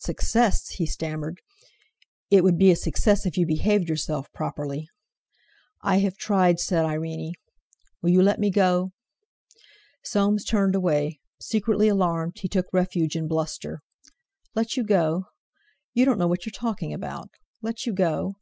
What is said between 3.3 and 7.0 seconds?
you behaved yourself properly!" "I have tried," said